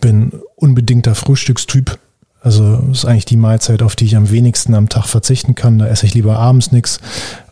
[0.00, 1.98] bin unbedingter Frühstückstyp.
[2.40, 5.78] Also ist eigentlich die Mahlzeit, auf die ich am wenigsten am Tag verzichten kann.
[5.78, 7.00] Da esse ich lieber abends nichts,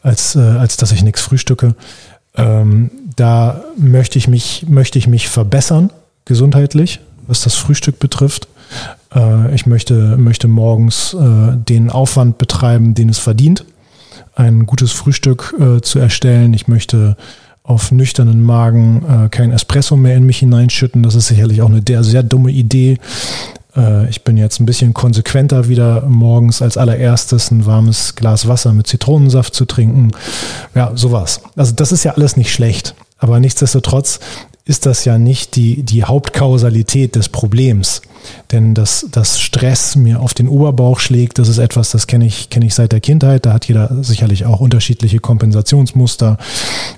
[0.02, 1.74] als, äh, als dass ich nichts frühstücke.
[2.36, 5.90] Ähm, da möchte ich mich, möchte ich mich verbessern,
[6.24, 8.48] gesundheitlich, was das Frühstück betrifft.
[9.14, 13.64] Äh, ich möchte, möchte morgens äh, den Aufwand betreiben, den es verdient,
[14.34, 16.54] ein gutes Frühstück äh, zu erstellen.
[16.54, 17.16] Ich möchte
[17.62, 21.02] auf nüchternen Magen äh, kein Espresso mehr in mich hineinschütten.
[21.02, 22.98] Das ist sicherlich auch eine der, sehr dumme Idee.
[23.76, 28.72] Äh, ich bin jetzt ein bisschen konsequenter wieder morgens als allererstes ein warmes Glas Wasser
[28.72, 30.12] mit Zitronensaft zu trinken.
[30.74, 31.42] Ja, sowas.
[31.56, 32.94] Also das ist ja alles nicht schlecht.
[33.18, 34.20] Aber nichtsdestotrotz
[34.66, 38.02] ist das ja nicht die, die Hauptkausalität des Problems.
[38.50, 42.50] Denn dass, dass Stress mir auf den Oberbauch schlägt, das ist etwas, das kenne ich,
[42.50, 43.46] kenne ich seit der Kindheit.
[43.46, 46.36] Da hat jeder sicherlich auch unterschiedliche Kompensationsmuster,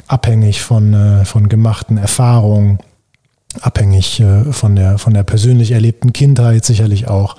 [0.07, 2.79] abhängig von, äh, von gemachten Erfahrungen,
[3.61, 7.37] abhängig äh, von, der, von der persönlich erlebten Kindheit sicherlich auch.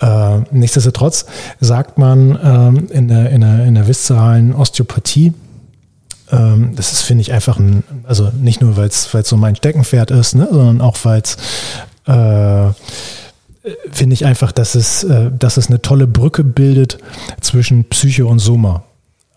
[0.00, 1.26] Äh, nichtsdestotrotz
[1.60, 5.32] sagt man ähm, in, der, in, der, in der viszeralen Osteopathie,
[6.30, 10.10] ähm, das ist, finde ich, einfach ein, also nicht nur, weil es so mein Steckenpferd
[10.10, 11.36] ist, ne, sondern auch, weil es
[12.06, 12.72] äh,
[13.90, 16.98] finde ich einfach, dass es, äh, dass es eine tolle Brücke bildet
[17.40, 18.84] zwischen Psyche und Soma.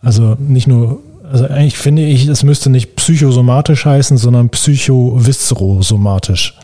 [0.02, 1.00] Also nicht nur,
[1.34, 6.60] also eigentlich finde ich, es müsste nicht psychosomatisch heißen, sondern psychoviszerosomatisch.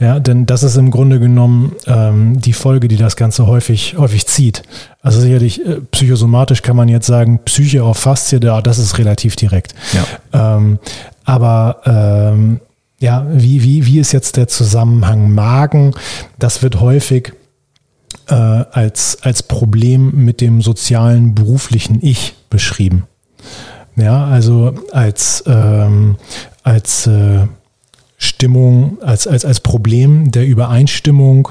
[0.00, 4.26] Ja, denn das ist im Grunde genommen ähm, die Folge, die das Ganze häufig, häufig
[4.26, 4.64] zieht.
[5.00, 9.36] Also sicherlich äh, psychosomatisch kann man jetzt sagen, Psyche auf Faszie, ja, das ist relativ
[9.36, 9.76] direkt.
[9.92, 10.56] Ja.
[10.56, 10.80] Ähm,
[11.24, 12.58] aber ähm,
[12.98, 15.94] ja, wie, wie, wie ist jetzt der Zusammenhang Magen?
[16.36, 17.32] Das wird häufig
[18.26, 23.04] äh, als, als Problem mit dem sozialen, beruflichen Ich beschrieben.
[23.96, 26.16] Ja, also als, ähm,
[26.62, 27.46] als äh,
[28.16, 31.48] Stimmung, als, als, als Problem der Übereinstimmung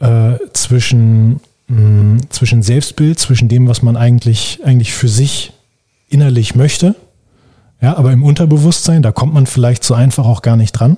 [0.00, 5.52] äh, zwischen, mh, zwischen Selbstbild, zwischen dem, was man eigentlich, eigentlich für sich
[6.08, 6.94] innerlich möchte,
[7.80, 10.96] ja, aber im Unterbewusstsein, da kommt man vielleicht so einfach auch gar nicht dran.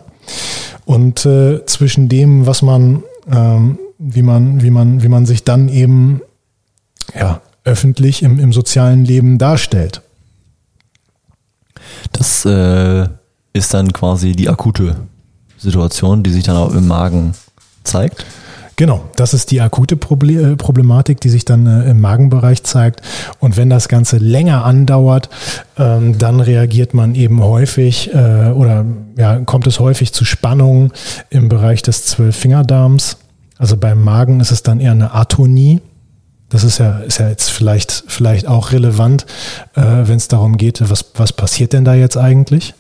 [0.85, 5.69] Und äh, zwischen dem, was man, ähm, wie man, wie man, wie man sich dann
[5.69, 6.21] eben
[7.15, 10.03] ja, öffentlich im, im sozialen Leben darstellt.
[12.13, 13.09] Das äh,
[13.53, 14.97] ist dann quasi die akute
[15.57, 17.35] Situation, die sich dann auch im Magen
[17.85, 18.25] zeigt.
[18.79, 23.03] Genau, das ist die akute Proble Problematik, die sich dann äh, im Magenbereich zeigt.
[23.41, 25.31] Und wenn das Ganze länger andauert,
[25.77, 28.85] ähm, dann reagiert man eben häufig äh, oder
[29.17, 30.93] ja, kommt es häufig zu Spannungen
[31.29, 33.17] im Bereich des Zwölffingerdarms.
[33.59, 35.81] Also beim Magen ist es dann eher eine Atonie.
[36.51, 39.27] Das ist ja, ist ja jetzt vielleicht, vielleicht auch relevant,
[39.75, 42.75] äh, wenn es darum geht, was, was passiert denn da jetzt eigentlich?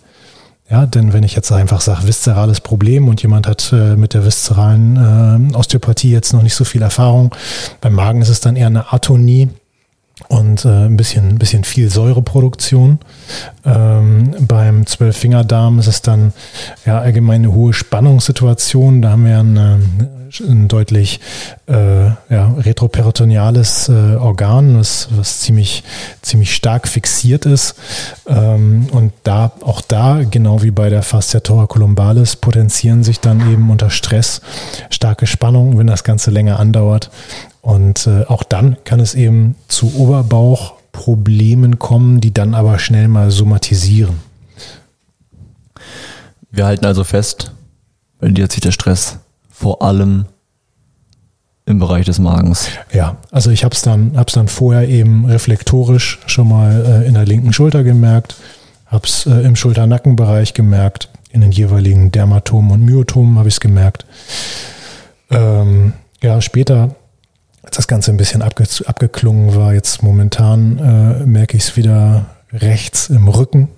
[0.70, 4.24] Ja, denn wenn ich jetzt einfach sage, viszerales Problem und jemand hat äh, mit der
[4.24, 7.34] viszeralen äh, Osteopathie jetzt noch nicht so viel Erfahrung,
[7.80, 9.48] beim Magen ist es dann eher eine Atonie
[10.26, 12.98] und äh, ein bisschen, bisschen viel Säureproduktion.
[13.64, 16.32] Ähm, beim Zwölffingerdarm ist es dann
[16.84, 19.00] ja allgemein eine hohe Spannungssituation.
[19.00, 19.80] Da haben wir eine,
[20.40, 21.20] ein deutlich
[21.66, 25.84] äh, ja, retroperitoneales äh, Organ, was, was ziemlich,
[26.20, 27.76] ziemlich stark fixiert ist.
[28.26, 33.70] Ähm, und da, auch da, genau wie bei der Fascia thoracolumbalis, potenzieren sich dann eben
[33.70, 34.42] unter Stress
[34.90, 37.10] starke Spannungen, wenn das Ganze länger andauert.
[37.60, 43.30] Und äh, auch dann kann es eben zu Oberbauchproblemen kommen, die dann aber schnell mal
[43.30, 44.20] somatisieren.
[46.50, 47.52] Wir halten also fest,
[48.20, 49.18] bei dir zieht der Stress
[49.50, 50.26] vor allem
[51.66, 52.68] im Bereich des Magens.
[52.92, 57.14] Ja, also ich habe es dann, hab's dann vorher eben reflektorisch schon mal äh, in
[57.14, 58.36] der linken Schulter gemerkt,
[58.86, 63.60] habe es äh, im Schulter-Nackenbereich gemerkt, in den jeweiligen Dermatomen und Myotomen habe ich es
[63.60, 64.06] gemerkt.
[65.30, 65.92] Ähm,
[66.22, 66.96] ja, später,
[67.68, 72.24] als das Ganze ein bisschen abge abgeklungen war, jetzt momentan äh, merke ich es wieder
[72.50, 73.68] rechts im Rücken.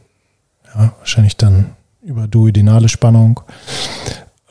[0.72, 3.40] Ja, wahrscheinlich dann über duodenale Spannung.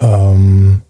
[0.02, 0.82] Ähm,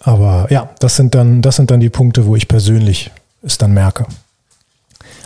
[0.00, 3.10] aber ja, das sind dann, das sind dann die Punkte, wo ich persönlich
[3.42, 4.06] es dann merke.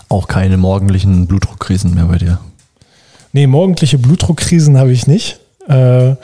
[0.08, 2.40] Auch keine morgendlichen Blutdruckkrisen mehr bei dir.
[3.32, 5.40] Nee, morgendliche Blutdruckkrisen habe ich nicht.
[5.68, 6.14] Äh,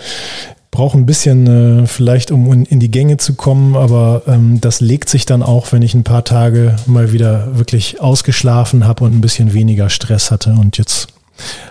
[0.74, 1.46] brauche ein bisschen
[1.84, 5.44] äh, vielleicht, um in, in, die Gänge zu kommen, aber ähm, das legt sich dann
[5.44, 9.88] auch, wenn ich ein paar Tage mal wieder wirklich ausgeschlafen habe und ein bisschen weniger
[9.88, 10.50] Stress hatte.
[10.50, 11.06] Und jetzt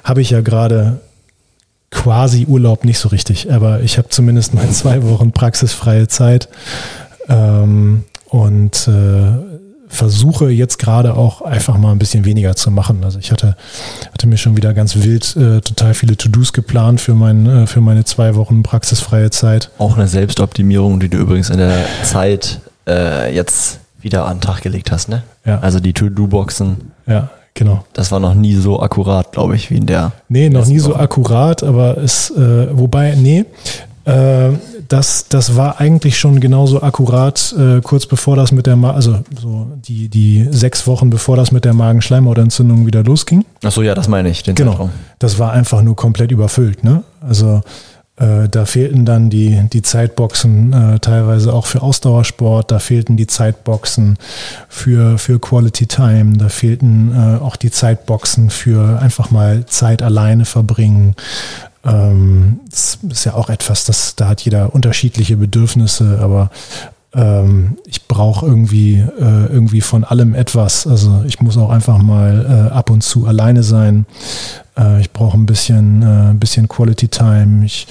[0.05, 1.01] habe ich ja gerade
[1.91, 6.47] quasi Urlaub nicht so richtig, aber ich habe zumindest mal zwei Wochen praxisfreie Zeit
[7.27, 9.52] ähm, und äh,
[9.93, 13.03] versuche jetzt gerade auch einfach mal ein bisschen weniger zu machen.
[13.03, 13.55] Also ich hatte,
[14.11, 17.81] hatte mir schon wieder ganz wild äh, total viele To-Dos geplant für, mein, äh, für
[17.81, 19.69] meine zwei Wochen praxisfreie Zeit.
[19.77, 24.61] Auch eine Selbstoptimierung, die du übrigens in der Zeit äh, jetzt wieder an den Tag
[24.61, 25.23] gelegt hast, ne?
[25.45, 25.59] Ja.
[25.59, 26.91] Also die To-Do-Boxen.
[27.07, 27.85] Ja, genau.
[27.93, 30.11] Das war noch nie so akkurat, glaube ich, wie in der.
[30.27, 30.91] Nee, noch nie Woche.
[30.91, 33.45] so akkurat, aber es, äh, wobei, nee,
[34.05, 34.49] äh,
[34.87, 39.19] das, das war eigentlich schon genauso akkurat, äh, kurz bevor das mit der, Ma also
[39.39, 43.45] so die, die sechs Wochen bevor das mit der Magenschleimhautentzündung wieder losging.
[43.63, 44.71] Ach so, ja, das meine ich, den genau.
[44.71, 44.89] Zeitraum.
[45.19, 47.03] Das war einfach nur komplett überfüllt, ne?
[47.21, 47.61] Also
[48.15, 53.25] äh, da fehlten dann die, die Zeitboxen äh, teilweise auch für Ausdauersport, da fehlten die
[53.25, 54.17] Zeitboxen
[54.69, 60.45] für, für Quality Time, da fehlten äh, auch die Zeitboxen für einfach mal Zeit alleine
[60.45, 61.15] verbringen.
[61.85, 66.49] Ähm, das ist ja auch etwas, das, da hat jeder unterschiedliche Bedürfnisse, aber
[67.13, 70.87] ähm, ich brauche irgendwie, äh, irgendwie von allem etwas.
[70.87, 74.05] Also ich muss auch einfach mal äh, ab und zu alleine sein.
[74.77, 77.65] Äh, ich brauche ein bisschen, äh, ein bisschen Quality Time.
[77.65, 77.87] Ich,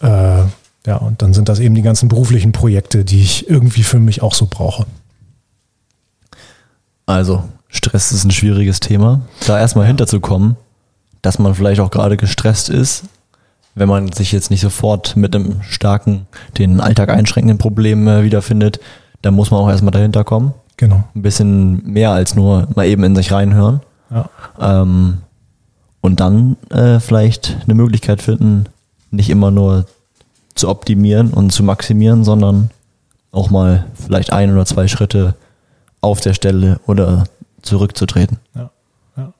[0.00, 0.42] äh,
[0.86, 4.22] ja, und dann sind das eben die ganzen beruflichen Projekte, die ich irgendwie für mich
[4.22, 4.86] auch so brauche.
[7.06, 9.20] Also, Stress ist ein schwieriges Thema.
[9.46, 10.56] Da erstmal hinterzukommen,
[11.20, 13.04] dass man vielleicht auch gerade gestresst ist,
[13.74, 16.26] wenn man sich jetzt nicht sofort mit einem starken,
[16.58, 18.80] den Alltag einschränkenden Problem äh, wiederfindet,
[19.22, 20.54] dann muss man auch erstmal dahinter kommen.
[20.76, 21.04] Genau.
[21.14, 23.80] Ein bisschen mehr als nur mal eben in sich reinhören.
[24.10, 24.28] Ja.
[24.60, 25.18] Ähm,
[26.00, 28.66] und dann äh, vielleicht eine Möglichkeit finden,
[29.10, 29.86] nicht immer nur
[30.54, 32.70] zu optimieren und zu maximieren, sondern
[33.32, 35.34] auch mal vielleicht ein oder zwei Schritte
[36.00, 37.24] auf der Stelle oder
[37.62, 38.38] zurückzutreten.
[38.54, 38.70] Ja,
[39.16, 39.32] ja.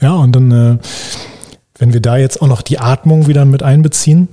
[0.00, 0.78] ja und dann äh,
[1.80, 4.28] wenn wir da jetzt auch noch die Atmung wieder mit einbeziehen,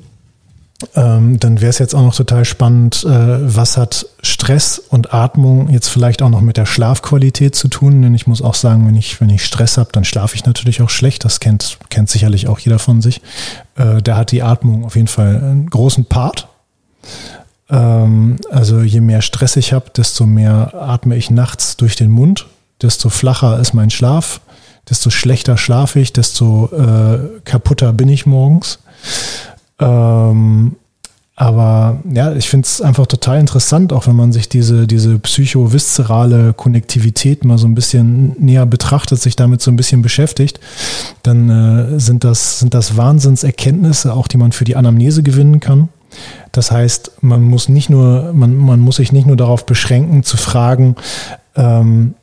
[0.95, 5.69] ähm, dann wäre es jetzt auch noch total spannend, äh, was hat Stress und Atmung
[5.69, 8.03] jetzt vielleicht auch noch mit der Schlafqualität zu tun?
[8.03, 10.81] Denn ich muss auch sagen, wenn ich, wenn ich Stress habe, dann schlafe ich natürlich
[10.83, 11.25] auch schlecht.
[11.25, 13.21] Das kennt, kennt sicherlich auch jeder von sich.
[13.75, 16.47] Äh, da hat die Atmung auf jeden Fall einen großen Part.
[17.71, 22.45] Ähm, also je mehr Stress ich habe, desto mehr atme ich nachts durch den Mund,
[22.83, 24.41] desto flacher ist mein Schlaf
[24.89, 28.79] desto schlechter schlafe ich, desto äh, kaputter bin ich morgens.
[29.79, 30.75] Ähm,
[31.39, 36.53] aber ja, ich finde es einfach total interessant, auch wenn man sich diese, diese psychoviszerale
[36.53, 40.59] Konnektivität mal so ein bisschen näher betrachtet, sich damit so ein bisschen beschäftigt,
[41.21, 45.89] dann äh, sind, das, sind das Wahnsinnserkenntnisse, auch die man für die Anamnese gewinnen kann.
[46.53, 50.37] Das heißt, man muss nicht nur, man, man muss sich nicht nur darauf beschränken, zu
[50.37, 50.95] fragen,
[51.55, 52.15] ähm,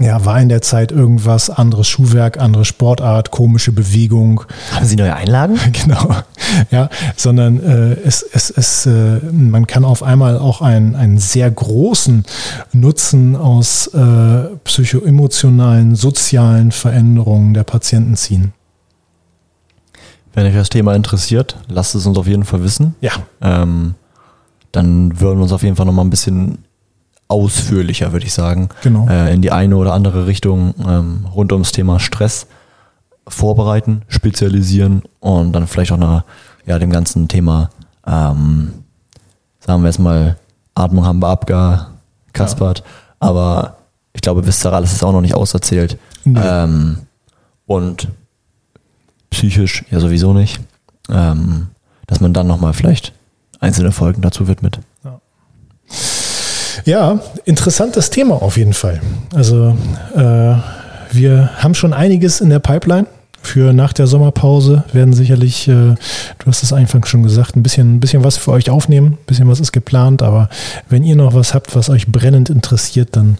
[0.00, 4.44] ja, war in der Zeit irgendwas, anderes Schuhwerk, andere Sportart, komische Bewegung.
[4.72, 5.58] Haben Sie neue Einlagen?
[5.72, 6.08] Genau,
[6.70, 11.50] ja, sondern äh, es, es, es, äh, man kann auf einmal auch einen, einen sehr
[11.50, 12.24] großen
[12.72, 18.52] Nutzen aus äh, psychoemotionalen, sozialen Veränderungen der Patienten ziehen.
[20.32, 22.94] Wenn euch das Thema interessiert, lasst es uns auf jeden Fall wissen.
[23.00, 23.12] Ja.
[23.40, 23.94] Ähm,
[24.72, 26.58] dann würden wir uns auf jeden Fall noch mal ein bisschen
[27.28, 29.06] ausführlicher, würde ich sagen, genau.
[29.08, 32.46] äh, in die eine oder andere Richtung ähm, rund ums Thema Stress
[33.26, 36.24] vorbereiten, spezialisieren und dann vielleicht auch nach
[36.64, 37.70] ja, dem ganzen Thema,
[38.06, 38.72] ähm,
[39.60, 40.36] sagen wir jetzt mal,
[40.74, 42.84] Atmung haben wir abgekaspert, ja.
[43.20, 43.76] aber
[44.14, 45.98] ich glaube, Viszerales ist auch noch nicht auserzählt.
[46.24, 46.40] Nee.
[46.42, 46.98] Ähm,
[47.66, 48.08] und
[49.30, 50.60] psychisch ja sowieso nicht.
[51.10, 51.68] Ähm,
[52.08, 53.12] dass man dann nochmal vielleicht
[53.60, 54.80] einzelne Folgen dazu widmet.
[56.88, 57.20] Ja.
[57.44, 59.02] Interessantes Thema auf jeden Fall.
[59.34, 59.76] Also
[60.16, 60.54] äh,
[61.12, 63.06] wir haben schon einiges in der Pipeline.
[63.42, 67.96] Für nach der Sommerpause werden sicherlich, äh, du hast es einfach schon gesagt, ein bisschen,
[67.96, 70.48] ein bisschen was für euch aufnehmen, ein bisschen was ist geplant, aber
[70.88, 73.36] wenn ihr noch was habt, was euch brennend interessiert, dann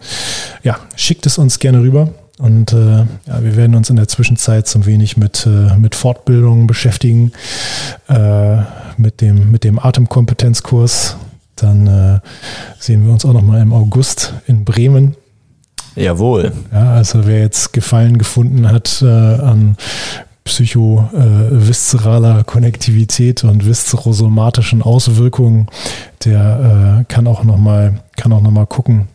[0.62, 2.10] ja, schickt es uns gerne rüber.
[2.38, 5.94] Und äh, ja, wir werden uns in der Zwischenzeit so ein wenig mit, äh, mit
[5.94, 7.32] Fortbildung beschäftigen,
[8.08, 8.58] äh,
[8.98, 11.16] mit, dem, mit dem Atemkompetenzkurs.
[11.60, 12.20] Dann äh,
[12.78, 15.16] sehen wir uns auch nochmal im August in Bremen.
[15.94, 16.52] Jawohl.
[16.72, 19.76] Ja, also wer jetzt Gefallen gefunden hat äh, an
[20.44, 25.68] psychoviszeraler äh, Konnektivität und viszerosomatischen Auswirkungen,
[26.24, 29.08] der äh, kann auch nochmal kann auch noch mal gucken,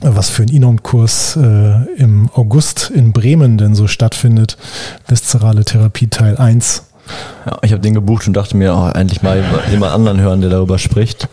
[0.00, 4.56] was für ein Inon-Kurs äh, im August in Bremen denn so stattfindet.
[5.06, 6.90] Viszerale Therapie Teil 1.
[7.46, 10.50] Ja, ich habe den gebucht und dachte mir, oh, endlich mal jemand anderen hören, der
[10.50, 11.28] darüber spricht.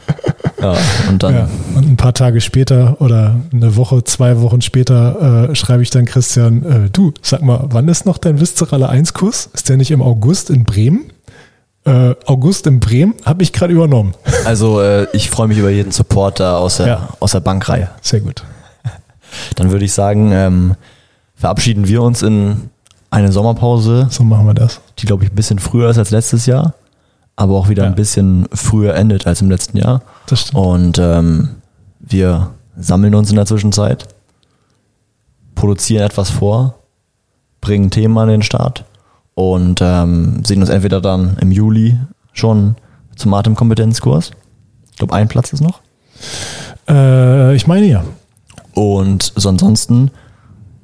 [0.62, 0.76] Ja,
[1.10, 1.34] und dann.
[1.34, 5.90] Ja, und ein paar Tage später oder eine Woche, zwei Wochen später äh, schreibe ich
[5.90, 9.50] dann Christian, äh, du, sag mal, wann ist noch dein Viszerale 1-Kurs?
[9.54, 11.12] Ist der nicht im August in Bremen?
[11.84, 14.14] Äh, August in Bremen habe ich gerade übernommen.
[14.44, 17.10] Also äh, ich freue mich über jeden Supporter aus der, ja.
[17.20, 17.90] aus der Bankreihe.
[18.02, 18.44] Sehr gut.
[19.56, 20.74] Dann würde ich sagen, ähm,
[21.36, 22.72] verabschieden wir uns in
[23.12, 24.08] eine Sommerpause.
[24.10, 24.82] So machen wir das.
[24.98, 26.74] Die, glaube ich, ein bisschen früher ist als letztes Jahr,
[27.36, 27.90] aber auch wieder ja.
[27.90, 30.02] ein bisschen früher endet als im letzten Jahr.
[30.32, 30.56] Das stimmt.
[30.56, 31.50] Und ähm,
[32.00, 34.08] wir sammeln uns in der Zwischenzeit,
[35.56, 36.76] produzieren etwas vor,
[37.60, 38.86] bringen Themen an den Start
[39.36, 41.98] und ähm, sehen uns entweder dann im Juli
[42.32, 42.76] schon
[43.18, 44.32] zum Atemkompetenzkurs.
[44.92, 45.82] Ich glaube, ein Platz ist noch.
[46.88, 48.06] Äh, ich meine ja.
[48.74, 50.12] Und so ansonsten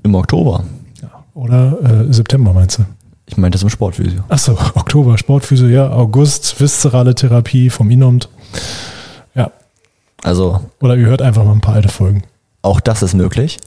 [0.03, 0.65] im Oktober.
[1.01, 2.85] Ja, oder äh, September meinst du?
[3.27, 4.23] Ich meinte das im Sportphysio.
[4.27, 5.89] Achso, Oktober, Sportphysio, ja.
[5.89, 8.27] August, viszerale Therapie vom Inomt.
[10.23, 10.61] Also.
[10.81, 12.23] Oder ihr hört einfach mal ein paar alte Folgen.
[12.61, 13.59] Auch das ist möglich.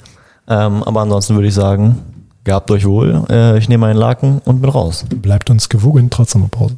[0.49, 1.99] Ähm, aber ansonsten würde ich sagen,
[2.45, 3.25] gehabt euch wohl.
[3.31, 5.05] Äh, ich nehme einen Laken und bin raus.
[5.09, 6.77] Bleibt uns gewogen, trotzdem Pause.